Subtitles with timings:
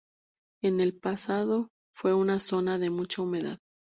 [0.63, 3.59] En el pasado fue una zona de mucha humedad.